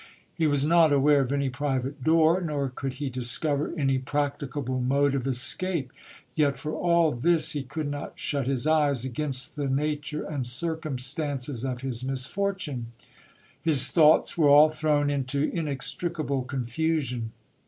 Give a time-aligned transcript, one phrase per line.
[0.33, 4.81] He was not aware of any private door, nor could he discover any prac ticable
[4.83, 5.93] mode of escape:
[6.33, 11.63] yet for all this, he could not shut his eyes against the nature and circumstances
[11.63, 12.87] of his misfortune.
[13.61, 17.31] His thoughts were all thrown into inextricable confusion.